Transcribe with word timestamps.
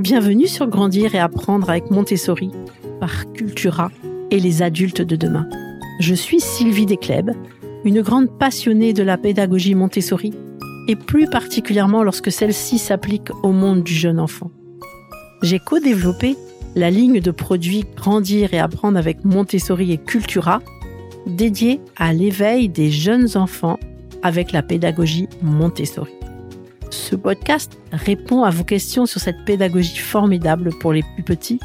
Bienvenue 0.00 0.46
sur 0.46 0.66
Grandir 0.66 1.14
et 1.14 1.18
apprendre 1.18 1.68
avec 1.68 1.90
Montessori 1.90 2.50
par 3.00 3.30
Cultura 3.34 3.90
et 4.30 4.40
les 4.40 4.62
adultes 4.62 5.02
de 5.02 5.14
demain. 5.14 5.46
Je 6.00 6.14
suis 6.14 6.40
Sylvie 6.40 6.86
Descleb, 6.86 7.32
une 7.84 8.00
grande 8.00 8.30
passionnée 8.38 8.94
de 8.94 9.02
la 9.02 9.18
pédagogie 9.18 9.74
Montessori 9.74 10.32
et 10.88 10.96
plus 10.96 11.28
particulièrement 11.28 12.02
lorsque 12.02 12.32
celle-ci 12.32 12.78
s'applique 12.78 13.28
au 13.42 13.52
monde 13.52 13.82
du 13.82 13.92
jeune 13.92 14.18
enfant. 14.18 14.50
J'ai 15.42 15.58
co-développé 15.58 16.34
la 16.76 16.90
ligne 16.90 17.20
de 17.20 17.30
produits 17.30 17.84
Grandir 17.94 18.54
et 18.54 18.58
apprendre 18.58 18.96
avec 18.96 19.22
Montessori 19.26 19.92
et 19.92 19.98
Cultura 19.98 20.62
dédiée 21.26 21.78
à 21.96 22.14
l'éveil 22.14 22.70
des 22.70 22.90
jeunes 22.90 23.36
enfants 23.36 23.78
avec 24.22 24.52
la 24.52 24.62
pédagogie 24.62 25.28
Montessori. 25.42 26.19
Ce 26.90 27.14
podcast 27.14 27.78
répond 27.92 28.42
à 28.42 28.50
vos 28.50 28.64
questions 28.64 29.06
sur 29.06 29.20
cette 29.20 29.44
pédagogie 29.44 29.98
formidable 29.98 30.70
pour 30.80 30.92
les 30.92 31.04
plus 31.14 31.22
petits, 31.22 31.60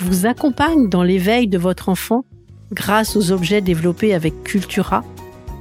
vous 0.00 0.26
accompagne 0.26 0.90
dans 0.90 1.02
l'éveil 1.02 1.48
de 1.48 1.56
votre 1.56 1.88
enfant 1.88 2.24
grâce 2.72 3.16
aux 3.16 3.32
objets 3.32 3.62
développés 3.62 4.12
avec 4.12 4.44
Cultura 4.44 5.02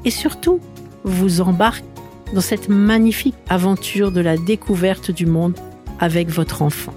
et 0.04 0.12
surtout 0.12 0.60
vous 1.04 1.40
embarque 1.40 1.86
dans 2.34 2.42
cette 2.42 2.68
magnifique 2.68 3.36
aventure 3.48 4.12
de 4.12 4.20
la 4.20 4.36
découverte 4.36 5.12
du 5.12 5.26
monde 5.26 5.56
avec 6.00 6.30
votre 6.30 6.62
enfant. 6.62 6.94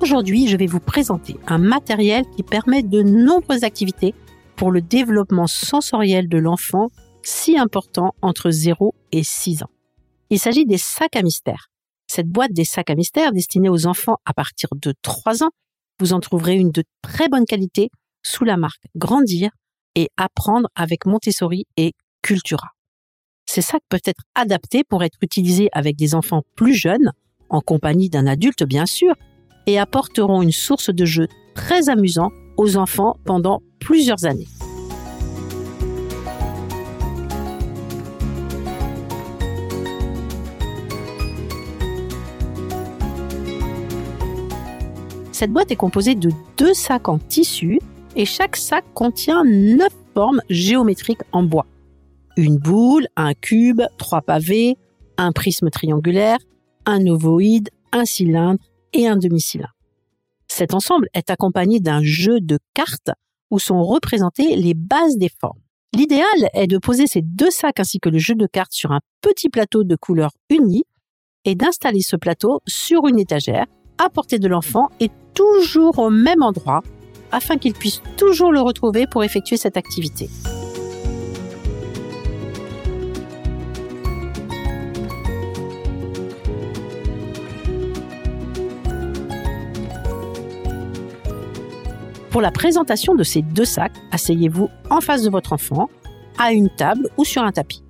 Aujourd'hui, 0.00 0.48
je 0.48 0.56
vais 0.56 0.66
vous 0.66 0.80
présenter 0.80 1.36
un 1.46 1.58
matériel 1.58 2.24
qui 2.36 2.42
permet 2.42 2.82
de 2.82 3.02
nombreuses 3.02 3.64
activités 3.64 4.14
pour 4.56 4.70
le 4.70 4.80
développement 4.80 5.46
sensoriel 5.46 6.28
de 6.28 6.38
l'enfant 6.38 6.90
si 7.26 7.58
important 7.58 8.14
entre 8.22 8.50
0 8.50 8.94
et 9.10 9.24
6 9.24 9.64
ans. 9.64 9.70
Il 10.30 10.38
s'agit 10.38 10.64
des 10.64 10.78
sacs 10.78 11.16
à 11.16 11.22
mystère. 11.22 11.68
Cette 12.06 12.28
boîte 12.28 12.52
des 12.52 12.64
sacs 12.64 12.88
à 12.88 12.94
mystère 12.94 13.32
destinée 13.32 13.68
aux 13.68 13.86
enfants 13.86 14.18
à 14.24 14.32
partir 14.32 14.68
de 14.76 14.94
3 15.02 15.42
ans, 15.42 15.50
vous 15.98 16.12
en 16.12 16.20
trouverez 16.20 16.54
une 16.54 16.70
de 16.70 16.84
très 17.02 17.28
bonne 17.28 17.44
qualité 17.44 17.90
sous 18.22 18.44
la 18.44 18.56
marque 18.56 18.84
Grandir 18.94 19.50
et 19.96 20.08
Apprendre 20.16 20.68
avec 20.76 21.04
Montessori 21.04 21.64
et 21.76 21.94
Cultura. 22.22 22.68
Ces 23.44 23.62
sacs 23.62 23.82
peuvent 23.88 24.00
être 24.04 24.22
adaptés 24.36 24.84
pour 24.84 25.02
être 25.02 25.18
utilisés 25.20 25.68
avec 25.72 25.96
des 25.96 26.14
enfants 26.14 26.42
plus 26.54 26.74
jeunes, 26.74 27.12
en 27.48 27.60
compagnie 27.60 28.08
d'un 28.08 28.26
adulte 28.26 28.62
bien 28.62 28.86
sûr, 28.86 29.14
et 29.66 29.80
apporteront 29.80 30.42
une 30.42 30.52
source 30.52 30.90
de 30.90 31.04
jeu 31.04 31.26
très 31.54 31.88
amusant 31.88 32.30
aux 32.56 32.76
enfants 32.76 33.16
pendant 33.24 33.62
plusieurs 33.80 34.26
années. 34.26 34.48
Cette 45.36 45.52
boîte 45.52 45.70
est 45.70 45.76
composée 45.76 46.14
de 46.14 46.30
deux 46.56 46.72
sacs 46.72 47.10
en 47.10 47.18
tissu 47.18 47.78
et 48.14 48.24
chaque 48.24 48.56
sac 48.56 48.86
contient 48.94 49.44
neuf 49.44 49.92
formes 50.14 50.40
géométriques 50.48 51.20
en 51.30 51.42
bois. 51.42 51.66
Une 52.38 52.56
boule, 52.56 53.06
un 53.16 53.34
cube, 53.34 53.82
trois 53.98 54.22
pavés, 54.22 54.78
un 55.18 55.32
prisme 55.32 55.68
triangulaire, 55.68 56.38
un 56.86 57.06
ovoïde, 57.06 57.68
un 57.92 58.06
cylindre 58.06 58.60
et 58.94 59.06
un 59.06 59.18
demi-cylindre. 59.18 59.76
Cet 60.48 60.72
ensemble 60.72 61.10
est 61.12 61.28
accompagné 61.28 61.80
d'un 61.80 62.02
jeu 62.02 62.40
de 62.40 62.58
cartes 62.72 63.10
où 63.50 63.58
sont 63.58 63.82
représentées 63.82 64.56
les 64.56 64.72
bases 64.72 65.18
des 65.18 65.28
formes. 65.28 65.60
L'idéal 65.94 66.48
est 66.54 66.66
de 66.66 66.78
poser 66.78 67.06
ces 67.06 67.20
deux 67.20 67.50
sacs 67.50 67.78
ainsi 67.78 68.00
que 68.00 68.08
le 68.08 68.16
jeu 68.16 68.36
de 68.36 68.46
cartes 68.46 68.72
sur 68.72 68.90
un 68.90 69.00
petit 69.20 69.50
plateau 69.50 69.84
de 69.84 69.96
couleur 69.96 70.30
unie 70.48 70.84
et 71.44 71.54
d'installer 71.54 72.00
ce 72.00 72.16
plateau 72.16 72.62
sur 72.66 73.06
une 73.06 73.18
étagère 73.18 73.66
à 73.98 74.08
portée 74.08 74.38
de 74.38 74.48
l'enfant 74.48 74.90
et 75.00 75.10
toujours 75.34 75.98
au 75.98 76.10
même 76.10 76.42
endroit 76.42 76.82
afin 77.32 77.58
qu'il 77.58 77.74
puisse 77.74 78.02
toujours 78.16 78.52
le 78.52 78.60
retrouver 78.60 79.06
pour 79.06 79.24
effectuer 79.24 79.56
cette 79.56 79.76
activité. 79.76 80.28
Pour 92.30 92.42
la 92.42 92.50
présentation 92.50 93.14
de 93.14 93.22
ces 93.22 93.40
deux 93.40 93.64
sacs, 93.64 93.96
asseyez-vous 94.12 94.68
en 94.90 95.00
face 95.00 95.22
de 95.22 95.30
votre 95.30 95.54
enfant, 95.54 95.88
à 96.36 96.52
une 96.52 96.68
table 96.68 97.08
ou 97.16 97.24
sur 97.24 97.42
un 97.42 97.50
tapis. 97.50 97.82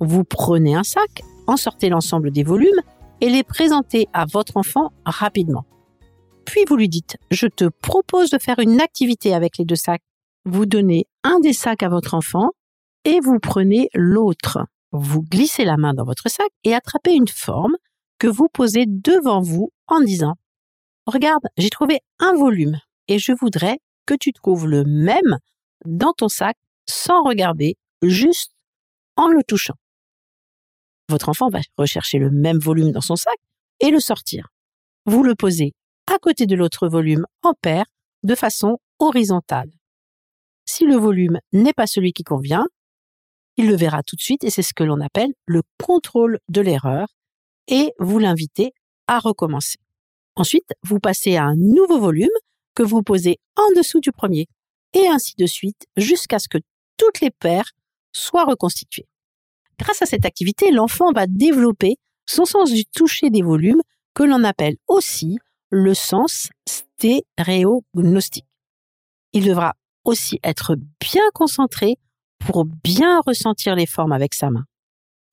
Vous 0.00 0.24
prenez 0.24 0.74
un 0.74 0.82
sac, 0.82 1.22
en 1.46 1.58
sortez 1.58 1.90
l'ensemble 1.90 2.30
des 2.30 2.42
volumes 2.42 2.80
et 3.22 3.30
les 3.30 3.44
présentez 3.44 4.08
à 4.12 4.26
votre 4.26 4.56
enfant 4.56 4.92
rapidement. 5.06 5.64
Puis 6.44 6.64
vous 6.68 6.76
lui 6.76 6.88
dites, 6.88 7.16
je 7.30 7.46
te 7.46 7.68
propose 7.68 8.30
de 8.30 8.38
faire 8.38 8.58
une 8.58 8.80
activité 8.80 9.32
avec 9.32 9.58
les 9.58 9.64
deux 9.64 9.76
sacs. 9.76 10.02
Vous 10.44 10.66
donnez 10.66 11.06
un 11.22 11.38
des 11.38 11.52
sacs 11.52 11.84
à 11.84 11.88
votre 11.88 12.14
enfant 12.14 12.50
et 13.04 13.20
vous 13.20 13.38
prenez 13.38 13.88
l'autre. 13.94 14.66
Vous 14.90 15.22
glissez 15.22 15.64
la 15.64 15.76
main 15.76 15.94
dans 15.94 16.04
votre 16.04 16.28
sac 16.28 16.48
et 16.64 16.74
attrapez 16.74 17.14
une 17.14 17.28
forme 17.28 17.76
que 18.18 18.26
vous 18.26 18.48
posez 18.52 18.86
devant 18.86 19.40
vous 19.40 19.70
en 19.86 20.00
disant, 20.00 20.34
regarde, 21.06 21.44
j'ai 21.56 21.70
trouvé 21.70 22.00
un 22.18 22.34
volume 22.34 22.78
et 23.06 23.20
je 23.20 23.32
voudrais 23.32 23.78
que 24.04 24.14
tu 24.14 24.32
trouves 24.32 24.66
le 24.66 24.82
même 24.84 25.38
dans 25.84 26.12
ton 26.12 26.28
sac 26.28 26.56
sans 26.86 27.22
regarder, 27.22 27.76
juste 28.02 28.50
en 29.16 29.28
le 29.28 29.44
touchant. 29.44 29.74
Votre 31.08 31.28
enfant 31.28 31.48
va 31.48 31.60
rechercher 31.76 32.18
le 32.18 32.30
même 32.30 32.58
volume 32.58 32.92
dans 32.92 33.00
son 33.00 33.16
sac 33.16 33.36
et 33.80 33.90
le 33.90 34.00
sortir. 34.00 34.48
Vous 35.06 35.22
le 35.22 35.34
posez 35.34 35.72
à 36.06 36.18
côté 36.18 36.46
de 36.46 36.54
l'autre 36.54 36.88
volume 36.88 37.26
en 37.42 37.54
paire 37.54 37.86
de 38.22 38.34
façon 38.34 38.78
horizontale. 38.98 39.70
Si 40.64 40.84
le 40.84 40.96
volume 40.96 41.38
n'est 41.52 41.72
pas 41.72 41.86
celui 41.86 42.12
qui 42.12 42.22
convient, 42.22 42.66
il 43.56 43.68
le 43.68 43.76
verra 43.76 44.02
tout 44.02 44.16
de 44.16 44.20
suite 44.20 44.44
et 44.44 44.50
c'est 44.50 44.62
ce 44.62 44.74
que 44.74 44.84
l'on 44.84 45.00
appelle 45.00 45.32
le 45.46 45.62
contrôle 45.82 46.38
de 46.48 46.60
l'erreur 46.60 47.08
et 47.68 47.92
vous 47.98 48.18
l'invitez 48.18 48.72
à 49.06 49.18
recommencer. 49.18 49.78
Ensuite, 50.36 50.72
vous 50.82 51.00
passez 51.00 51.36
à 51.36 51.44
un 51.44 51.56
nouveau 51.56 52.00
volume 52.00 52.30
que 52.74 52.82
vous 52.82 53.02
posez 53.02 53.38
en 53.56 53.68
dessous 53.76 54.00
du 54.00 54.12
premier 54.12 54.46
et 54.94 55.06
ainsi 55.08 55.34
de 55.36 55.46
suite 55.46 55.86
jusqu'à 55.96 56.38
ce 56.38 56.48
que 56.48 56.58
toutes 56.96 57.20
les 57.20 57.30
paires 57.30 57.70
soient 58.12 58.44
reconstituées. 58.44 59.06
Grâce 59.82 60.00
à 60.00 60.06
cette 60.06 60.24
activité, 60.24 60.70
l'enfant 60.70 61.10
va 61.12 61.26
développer 61.26 61.96
son 62.24 62.44
sens 62.44 62.70
du 62.70 62.84
toucher 62.84 63.30
des 63.30 63.42
volumes 63.42 63.82
que 64.14 64.22
l'on 64.22 64.44
appelle 64.44 64.76
aussi 64.86 65.38
le 65.70 65.92
sens 65.92 66.50
stéréognostique. 66.68 68.46
Il 69.32 69.44
devra 69.44 69.74
aussi 70.04 70.38
être 70.44 70.76
bien 71.00 71.24
concentré 71.34 71.96
pour 72.38 72.64
bien 72.64 73.20
ressentir 73.26 73.74
les 73.74 73.86
formes 73.86 74.12
avec 74.12 74.34
sa 74.34 74.50
main. 74.50 74.64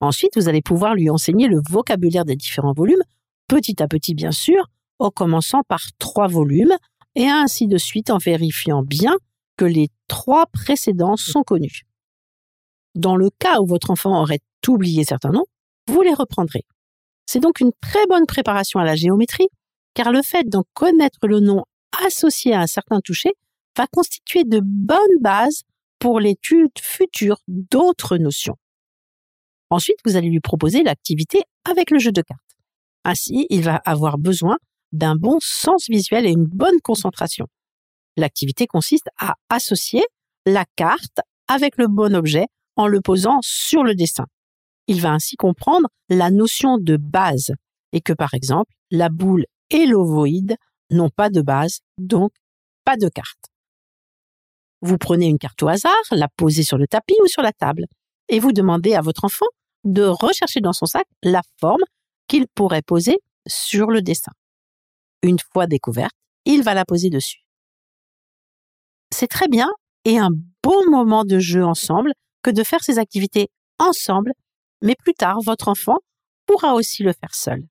Ensuite, 0.00 0.32
vous 0.34 0.48
allez 0.48 0.62
pouvoir 0.62 0.96
lui 0.96 1.10
enseigner 1.10 1.46
le 1.46 1.60
vocabulaire 1.70 2.24
des 2.24 2.34
différents 2.34 2.72
volumes, 2.72 3.02
petit 3.46 3.80
à 3.80 3.86
petit 3.86 4.14
bien 4.14 4.32
sûr, 4.32 4.66
en 4.98 5.10
commençant 5.10 5.62
par 5.68 5.82
trois 6.00 6.26
volumes, 6.26 6.76
et 7.14 7.28
ainsi 7.28 7.68
de 7.68 7.78
suite 7.78 8.10
en 8.10 8.18
vérifiant 8.18 8.82
bien 8.82 9.16
que 9.56 9.64
les 9.64 9.90
trois 10.08 10.46
précédents 10.46 11.16
sont 11.16 11.44
connus. 11.44 11.84
Dans 12.94 13.16
le 13.16 13.30
cas 13.38 13.60
où 13.60 13.66
votre 13.66 13.90
enfant 13.90 14.20
aurait 14.20 14.40
oublié 14.66 15.04
certains 15.04 15.30
noms, 15.30 15.46
vous 15.86 16.02
les 16.02 16.14
reprendrez. 16.14 16.64
C'est 17.26 17.40
donc 17.40 17.60
une 17.60 17.72
très 17.80 18.06
bonne 18.08 18.26
préparation 18.26 18.80
à 18.80 18.84
la 18.84 18.96
géométrie 18.96 19.48
car 19.94 20.12
le 20.12 20.22
fait 20.22 20.48
d'en 20.48 20.64
connaître 20.74 21.26
le 21.26 21.40
nom 21.40 21.64
associé 22.04 22.54
à 22.54 22.60
un 22.60 22.66
certain 22.66 23.00
toucher 23.00 23.32
va 23.76 23.86
constituer 23.86 24.44
de 24.44 24.60
bonnes 24.62 24.98
bases 25.20 25.62
pour 25.98 26.20
l'étude 26.20 26.70
future 26.80 27.38
d'autres 27.46 28.16
notions. 28.16 28.56
Ensuite, 29.70 29.98
vous 30.04 30.16
allez 30.16 30.28
lui 30.28 30.40
proposer 30.40 30.82
l'activité 30.82 31.42
avec 31.68 31.90
le 31.90 31.98
jeu 31.98 32.10
de 32.10 32.22
cartes. 32.22 32.40
Ainsi, 33.04 33.46
il 33.50 33.62
va 33.62 33.76
avoir 33.76 34.18
besoin 34.18 34.58
d'un 34.92 35.14
bon 35.14 35.38
sens 35.40 35.88
visuel 35.88 36.26
et 36.26 36.30
une 36.30 36.46
bonne 36.46 36.80
concentration. 36.82 37.46
L'activité 38.16 38.66
consiste 38.66 39.08
à 39.18 39.34
associer 39.48 40.02
la 40.46 40.64
carte 40.76 41.20
avec 41.48 41.76
le 41.78 41.86
bon 41.86 42.14
objet 42.14 42.46
en 42.80 42.86
le 42.86 43.00
posant 43.00 43.38
sur 43.42 43.84
le 43.84 43.94
dessin. 43.94 44.26
Il 44.86 45.00
va 45.00 45.12
ainsi 45.12 45.36
comprendre 45.36 45.88
la 46.08 46.30
notion 46.30 46.78
de 46.78 46.96
base 46.96 47.52
et 47.92 48.00
que 48.00 48.12
par 48.12 48.34
exemple, 48.34 48.72
la 48.90 49.08
boule 49.08 49.44
et 49.70 49.86
l'ovoïde 49.86 50.56
n'ont 50.90 51.10
pas 51.10 51.30
de 51.30 51.42
base, 51.42 51.80
donc 51.98 52.32
pas 52.84 52.96
de 52.96 53.08
carte. 53.08 53.50
Vous 54.80 54.96
prenez 54.96 55.26
une 55.26 55.38
carte 55.38 55.62
au 55.62 55.68
hasard, 55.68 55.92
la 56.10 56.28
posez 56.36 56.62
sur 56.62 56.78
le 56.78 56.86
tapis 56.86 57.16
ou 57.22 57.26
sur 57.26 57.42
la 57.42 57.52
table, 57.52 57.84
et 58.28 58.40
vous 58.40 58.52
demandez 58.52 58.94
à 58.94 59.02
votre 59.02 59.24
enfant 59.24 59.46
de 59.84 60.04
rechercher 60.04 60.60
dans 60.60 60.72
son 60.72 60.86
sac 60.86 61.06
la 61.22 61.42
forme 61.60 61.82
qu'il 62.28 62.46
pourrait 62.54 62.82
poser 62.82 63.18
sur 63.46 63.90
le 63.90 64.00
dessin. 64.00 64.32
Une 65.22 65.38
fois 65.52 65.66
découverte, 65.66 66.14
il 66.46 66.62
va 66.62 66.72
la 66.72 66.84
poser 66.86 67.10
dessus. 67.10 67.44
C'est 69.12 69.28
très 69.28 69.48
bien 69.48 69.68
et 70.04 70.18
un 70.18 70.30
bon 70.62 70.90
moment 70.90 71.24
de 71.24 71.38
jeu 71.38 71.64
ensemble 71.64 72.12
que 72.42 72.50
de 72.50 72.62
faire 72.62 72.82
ces 72.82 72.98
activités 72.98 73.48
ensemble, 73.78 74.32
mais 74.82 74.94
plus 74.94 75.14
tard, 75.14 75.38
votre 75.44 75.68
enfant 75.68 75.98
pourra 76.46 76.74
aussi 76.74 77.02
le 77.02 77.12
faire 77.12 77.34
seul. 77.34 77.64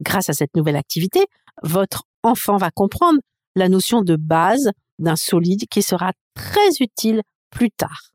Grâce 0.00 0.28
à 0.28 0.32
cette 0.32 0.56
nouvelle 0.56 0.76
activité, 0.76 1.26
votre 1.62 2.04
enfant 2.22 2.56
va 2.56 2.70
comprendre 2.70 3.20
la 3.54 3.68
notion 3.68 4.02
de 4.02 4.16
base 4.16 4.70
d'un 4.98 5.16
solide 5.16 5.66
qui 5.68 5.82
sera 5.82 6.12
très 6.34 6.68
utile 6.80 7.22
plus 7.50 7.70
tard. 7.70 8.10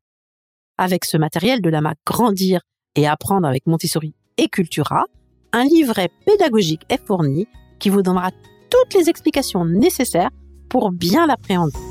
Avec 0.77 1.05
ce 1.05 1.17
matériel 1.17 1.61
de 1.61 1.69
la 1.69 1.81
MAC 1.81 1.97
Grandir 2.05 2.61
et 2.95 3.07
apprendre 3.07 3.47
avec 3.47 3.65
Montessori 3.65 4.13
et 4.37 4.47
Cultura, 4.47 5.05
un 5.51 5.63
livret 5.63 6.09
pédagogique 6.25 6.83
est 6.89 7.05
fourni 7.05 7.47
qui 7.79 7.89
vous 7.89 8.01
donnera 8.01 8.31
toutes 8.69 8.93
les 8.93 9.09
explications 9.09 9.65
nécessaires 9.65 10.31
pour 10.69 10.91
bien 10.91 11.25
l'appréhender. 11.25 11.88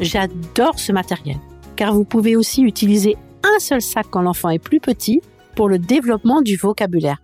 J'adore 0.00 0.78
ce 0.78 0.92
matériel, 0.92 1.38
car 1.74 1.92
vous 1.92 2.04
pouvez 2.04 2.36
aussi 2.36 2.62
utiliser 2.62 3.16
un 3.42 3.58
seul 3.58 3.82
sac 3.82 4.06
quand 4.10 4.22
l'enfant 4.22 4.50
est 4.50 4.60
plus 4.60 4.80
petit 4.80 5.20
pour 5.56 5.68
le 5.68 5.78
développement 5.78 6.40
du 6.40 6.56
vocabulaire. 6.56 7.20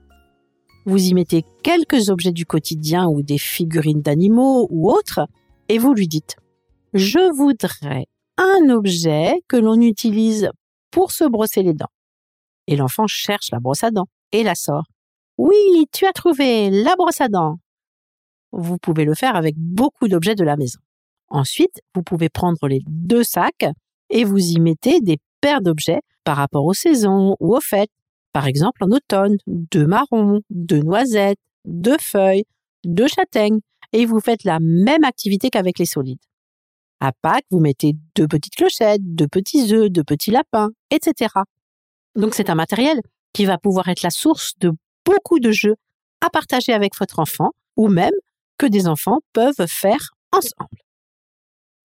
Vous 0.84 0.98
y 0.98 1.14
mettez 1.14 1.44
quelques 1.62 2.10
objets 2.10 2.32
du 2.32 2.46
quotidien 2.46 3.06
ou 3.06 3.22
des 3.22 3.38
figurines 3.38 4.02
d'animaux 4.02 4.66
ou 4.70 4.90
autres, 4.90 5.26
et 5.68 5.78
vous 5.78 5.94
lui 5.94 6.08
dites⁇ 6.08 6.36
Je 6.94 7.32
voudrais 7.34 8.06
un 8.36 8.68
objet 8.70 9.34
que 9.48 9.56
l'on 9.56 9.80
utilise 9.80 10.50
pour 10.90 11.12
se 11.12 11.24
brosser 11.24 11.62
les 11.62 11.74
dents. 11.74 11.92
Et 12.66 12.76
l'enfant 12.76 13.06
cherche 13.06 13.50
la 13.52 13.60
brosse 13.60 13.84
à 13.84 13.90
dents 13.90 14.08
et 14.32 14.42
la 14.42 14.54
sort. 14.54 14.84
Oui, 15.38 15.86
tu 15.92 16.06
as 16.06 16.12
trouvé 16.12 16.70
la 16.70 16.96
brosse 16.96 17.20
à 17.20 17.28
dents. 17.28 17.58
Vous 18.52 18.78
pouvez 18.78 19.04
le 19.04 19.14
faire 19.14 19.36
avec 19.36 19.54
beaucoup 19.56 20.08
d'objets 20.08 20.34
de 20.34 20.44
la 20.44 20.56
maison. 20.56 20.80
Ensuite, 21.28 21.80
vous 21.94 22.02
pouvez 22.02 22.28
prendre 22.28 22.68
les 22.68 22.80
deux 22.86 23.24
sacs 23.24 23.66
et 24.10 24.24
vous 24.24 24.38
y 24.38 24.60
mettez 24.60 25.00
des 25.00 25.18
paires 25.40 25.60
d'objets 25.60 26.00
par 26.24 26.36
rapport 26.36 26.64
aux 26.64 26.74
saisons 26.74 27.36
ou 27.40 27.54
aux 27.56 27.60
fêtes. 27.60 27.90
Par 28.32 28.46
exemple, 28.46 28.82
en 28.84 28.90
automne, 28.90 29.36
deux 29.46 29.86
marrons, 29.86 30.40
deux 30.50 30.80
noisettes, 30.80 31.38
deux 31.64 31.98
feuilles, 32.00 32.44
deux 32.84 33.08
châtaignes, 33.08 33.60
et 33.92 34.06
vous 34.06 34.20
faites 34.20 34.44
la 34.44 34.58
même 34.60 35.04
activité 35.04 35.50
qu'avec 35.50 35.78
les 35.78 35.86
solides. 35.86 36.18
À 37.00 37.12
Pâques, 37.12 37.44
vous 37.50 37.60
mettez 37.60 37.94
deux 38.16 38.26
petites 38.26 38.56
clochettes, 38.56 39.02
deux 39.02 39.28
petits 39.28 39.72
œufs, 39.72 39.90
deux 39.90 40.04
petits 40.04 40.30
lapins, 40.30 40.70
etc. 40.90 41.32
Donc 42.16 42.34
c'est 42.34 42.50
un 42.50 42.54
matériel 42.54 43.00
qui 43.32 43.44
va 43.44 43.58
pouvoir 43.58 43.88
être 43.88 44.02
la 44.02 44.10
source 44.10 44.54
de 44.58 44.72
beaucoup 45.04 45.38
de 45.38 45.50
jeux 45.50 45.76
à 46.20 46.30
partager 46.30 46.72
avec 46.72 46.96
votre 46.98 47.18
enfant 47.18 47.50
ou 47.76 47.88
même 47.88 48.14
que 48.58 48.66
des 48.66 48.86
enfants 48.86 49.20
peuvent 49.32 49.66
faire 49.66 50.14
ensemble. 50.32 50.83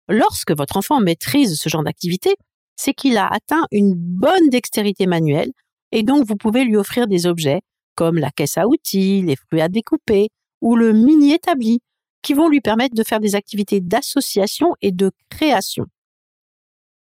Lorsque 0.09 0.55
votre 0.55 0.77
enfant 0.77 0.99
maîtrise 0.99 1.59
ce 1.59 1.69
genre 1.69 1.83
d'activité, 1.83 2.35
c'est 2.75 2.93
qu'il 2.93 3.17
a 3.17 3.27
atteint 3.27 3.65
une 3.71 3.93
bonne 3.95 4.49
dextérité 4.49 5.05
manuelle 5.05 5.51
et 5.91 6.03
donc 6.03 6.25
vous 6.25 6.35
pouvez 6.35 6.65
lui 6.65 6.75
offrir 6.75 7.07
des 7.07 7.27
objets 7.27 7.61
comme 7.95 8.17
la 8.17 8.31
caisse 8.31 8.57
à 8.57 8.67
outils, 8.67 9.21
les 9.21 9.35
fruits 9.35 9.61
à 9.61 9.69
découper 9.69 10.29
ou 10.61 10.75
le 10.75 10.93
mini 10.93 11.33
établi 11.33 11.79
qui 12.23 12.33
vont 12.33 12.49
lui 12.49 12.61
permettre 12.61 12.95
de 12.95 13.03
faire 13.03 13.19
des 13.19 13.35
activités 13.35 13.81
d'association 13.81 14.73
et 14.81 14.91
de 14.91 15.11
création. 15.29 15.85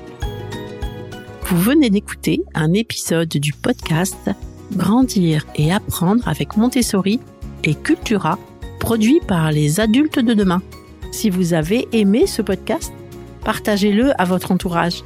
Vous 1.44 1.58
venez 1.58 1.88
d'écouter 1.88 2.42
un 2.54 2.72
épisode 2.72 3.28
du 3.28 3.52
podcast 3.52 4.30
Grandir 4.72 5.46
et 5.54 5.72
apprendre 5.72 6.26
avec 6.28 6.56
Montessori 6.56 7.20
et 7.64 7.74
Cultura 7.74 8.38
produit 8.78 9.20
par 9.26 9.52
les 9.52 9.80
adultes 9.80 10.18
de 10.18 10.34
demain. 10.34 10.62
Si 11.10 11.30
vous 11.30 11.54
avez 11.54 11.88
aimé 11.92 12.26
ce 12.26 12.42
podcast, 12.42 12.92
partagez-le 13.44 14.12
à 14.20 14.24
votre 14.24 14.52
entourage. 14.52 15.02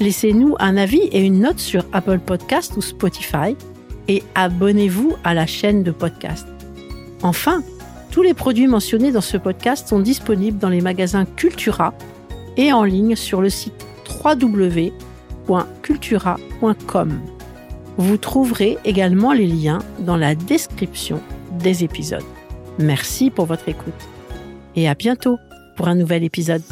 Laissez-nous 0.00 0.56
un 0.58 0.76
avis 0.76 1.02
et 1.12 1.24
une 1.24 1.40
note 1.40 1.58
sur 1.58 1.84
Apple 1.92 2.18
Podcast 2.18 2.74
ou 2.76 2.82
Spotify 2.82 3.56
et 4.08 4.22
abonnez-vous 4.34 5.16
à 5.24 5.32
la 5.34 5.46
chaîne 5.46 5.82
de 5.82 5.90
podcast. 5.90 6.46
Enfin, 7.22 7.62
tous 8.10 8.22
les 8.22 8.34
produits 8.34 8.66
mentionnés 8.66 9.12
dans 9.12 9.20
ce 9.20 9.36
podcast 9.36 9.88
sont 9.88 10.00
disponibles 10.00 10.58
dans 10.58 10.68
les 10.68 10.80
magasins 10.80 11.24
Cultura 11.24 11.94
et 12.56 12.72
en 12.72 12.82
ligne 12.84 13.16
sur 13.16 13.42
le 13.42 13.50
site 13.50 13.86
www.cultura.com. 14.24 17.20
Vous 17.98 18.16
trouverez 18.18 18.78
également 18.84 19.32
les 19.32 19.46
liens 19.46 19.78
dans 20.00 20.16
la 20.16 20.34
description 20.34 21.20
des 21.58 21.84
épisodes. 21.84 22.24
Merci 22.78 23.30
pour 23.30 23.46
votre 23.46 23.68
écoute 23.68 23.94
et 24.74 24.88
à 24.88 24.94
bientôt 24.94 25.38
pour 25.76 25.88
un 25.88 25.94
nouvel 25.94 26.24
épisode. 26.24 26.62